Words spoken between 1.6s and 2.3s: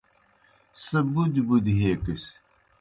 ہے کِس۔